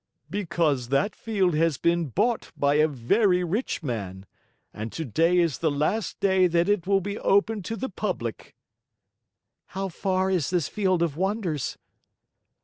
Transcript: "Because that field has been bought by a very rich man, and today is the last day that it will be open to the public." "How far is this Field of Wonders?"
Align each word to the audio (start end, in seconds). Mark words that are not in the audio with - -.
"Because 0.31 0.87
that 0.87 1.15
field 1.15 1.53
has 1.53 1.77
been 1.77 2.07
bought 2.07 2.51
by 2.57 2.73
a 2.77 2.87
very 2.87 3.43
rich 3.43 3.83
man, 3.83 4.25
and 4.73 4.91
today 4.91 5.37
is 5.37 5.59
the 5.59 5.69
last 5.69 6.19
day 6.19 6.47
that 6.47 6.67
it 6.67 6.87
will 6.87 7.01
be 7.01 7.19
open 7.19 7.61
to 7.61 7.75
the 7.75 7.87
public." 7.87 8.55
"How 9.67 9.89
far 9.89 10.31
is 10.31 10.49
this 10.49 10.67
Field 10.67 11.03
of 11.03 11.17
Wonders?" 11.17 11.77